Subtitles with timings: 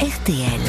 [0.00, 0.60] RTL.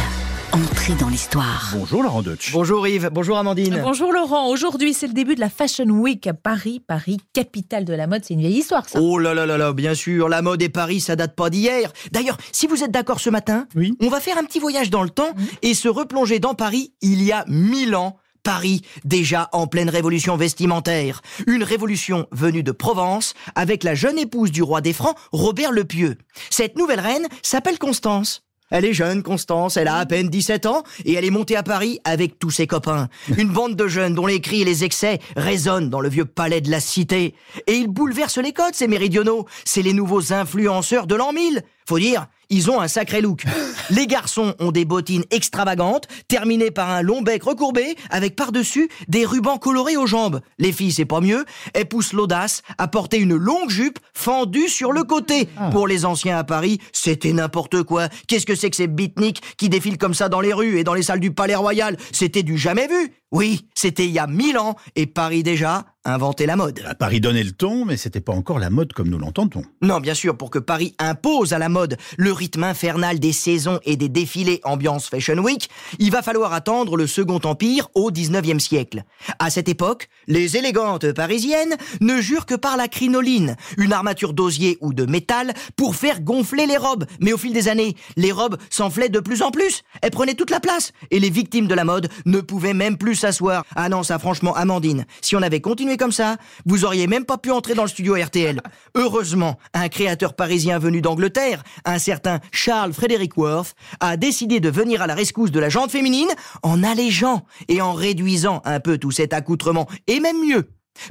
[0.51, 1.71] Entrée dans l'histoire.
[1.73, 2.51] Bonjour Laurent Deutsch.
[2.51, 3.79] Bonjour Yves, bonjour Amandine.
[3.81, 6.81] Bonjour Laurent, aujourd'hui c'est le début de la Fashion Week à Paris.
[6.85, 8.99] Paris, capitale de la mode, c'est une vieille histoire ça.
[9.01, 11.93] Oh là là là là, bien sûr, la mode et Paris, ça date pas d'hier.
[12.11, 13.95] D'ailleurs, si vous êtes d'accord ce matin, Oui.
[14.01, 17.23] on va faire un petit voyage dans le temps et se replonger dans Paris il
[17.23, 18.17] y a mille ans.
[18.43, 21.21] Paris, déjà en pleine révolution vestimentaire.
[21.47, 25.85] Une révolution venue de Provence avec la jeune épouse du roi des Francs, Robert le
[25.85, 26.17] Pieux.
[26.49, 28.43] Cette nouvelle reine s'appelle Constance.
[28.71, 31.63] Elle est jeune, Constance, elle a à peine 17 ans et elle est montée à
[31.63, 33.09] Paris avec tous ses copains.
[33.37, 36.61] Une bande de jeunes dont les cris et les excès résonnent dans le vieux palais
[36.61, 37.35] de la cité.
[37.67, 39.45] Et ils bouleversent les codes, ces méridionaux.
[39.65, 41.63] C'est les nouveaux influenceurs de l'an 1000.
[41.91, 43.43] Faut dire, ils ont un sacré look.
[43.89, 49.25] Les garçons ont des bottines extravagantes, terminées par un long bec recourbé, avec par-dessus des
[49.25, 50.39] rubans colorés aux jambes.
[50.57, 54.93] Les filles, c'est pas mieux, elles poussent l'audace à porter une longue jupe fendue sur
[54.93, 55.49] le côté.
[55.73, 58.07] Pour les anciens à Paris, c'était n'importe quoi.
[58.25, 60.93] Qu'est-ce que c'est que ces beatniks qui défilent comme ça dans les rues et dans
[60.93, 61.97] les salles du Palais Royal?
[62.13, 63.11] C'était du jamais vu.
[63.31, 66.81] Oui, c'était il y a mille ans, et Paris déjà inventait la mode.
[66.85, 69.61] À Paris donnait le ton, mais c'était pas encore la mode comme nous l'entendons.
[69.81, 73.79] Non, bien sûr, pour que Paris impose à la mode le rythme infernal des saisons
[73.85, 78.59] et des défilés ambiance Fashion Week, il va falloir attendre le Second Empire au 19e
[78.59, 79.03] siècle.
[79.39, 84.77] À cette époque, les élégantes parisiennes ne jurent que par la crinoline, une armature d'osier
[84.81, 87.05] ou de métal pour faire gonfler les robes.
[87.19, 89.83] Mais au fil des années, les robes s'enflaient de plus en plus.
[90.01, 93.20] Elles prenaient toute la place et les victimes de la mode ne pouvaient même plus
[93.21, 93.63] s'asseoir.
[93.75, 97.37] Ah non, ça franchement, Amandine, si on avait continué comme ça, vous auriez même pas
[97.37, 98.61] pu entrer dans le studio RTL.
[98.95, 105.01] Heureusement, un créateur parisien venu d'Angleterre, un certain Charles Frederick Worth, a décidé de venir
[105.01, 106.29] à la rescousse de la jante féminine
[106.63, 110.67] en allégeant et en réduisant un peu tout cet accoutrement, et même mieux.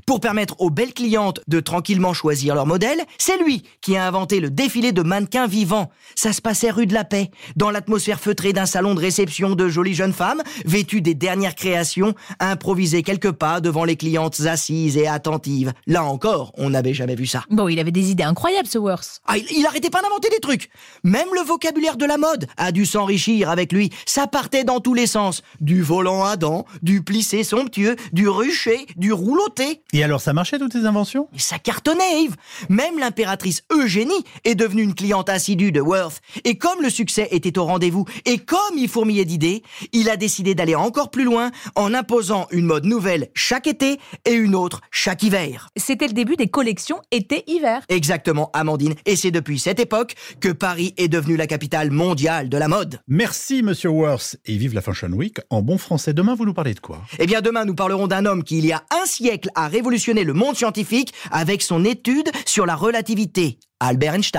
[0.06, 4.40] Pour permettre aux belles clientes de tranquillement choisir leur modèle, c'est lui qui a inventé
[4.40, 5.90] le défilé de mannequins vivants.
[6.14, 9.68] Ça se passait rue de la Paix, dans l'atmosphère feutrée d'un salon de réception de
[9.68, 15.06] jolies jeunes femmes, vêtues des dernières créations, improvisées quelques pas devant les clientes assises et
[15.06, 15.72] attentives.
[15.86, 17.44] Là encore, on n'avait jamais vu ça.
[17.50, 19.20] Bon, il avait des idées incroyables ce Worth.
[19.26, 20.70] Ah, il, il arrêtait pas d'inventer des trucs.
[21.04, 23.90] Même le vocabulaire de la mode a dû s'enrichir avec lui.
[24.06, 25.42] Ça partait dans tous les sens.
[25.60, 29.69] Du volant à dents, du plissé somptueux, du ruché, du rouloté.
[29.92, 31.28] Et alors, ça marchait toutes ces inventions?
[31.34, 32.36] Et ça cartonnait, Yves.
[32.68, 36.20] Même l'impératrice Eugénie est devenue une cliente assidue de Worth.
[36.44, 40.54] Et comme le succès était au rendez-vous, et comme il fourmillait d'idées, il a décidé
[40.54, 45.22] d'aller encore plus loin en imposant une mode nouvelle chaque été et une autre chaque
[45.22, 45.68] hiver.
[45.76, 47.82] C'était le début des collections été-hiver.
[47.88, 48.94] Exactement, Amandine.
[49.06, 53.00] Et c'est depuis cette époque que Paris est devenu la capitale mondiale de la mode.
[53.08, 55.38] Merci Monsieur Worth et vive la Fashion Week.
[55.50, 57.02] En bon français, demain vous nous parlez de quoi?
[57.18, 60.24] Eh bien, demain, nous parlerons d'un homme qui, il y a un siècle, a révolutionné
[60.24, 64.38] le monde scientifique avec son étude sur la relativité, Albert Einstein.